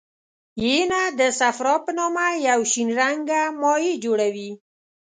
[0.67, 4.51] ینه د صفرا په نامه یو شین رنګه مایع جوړوي.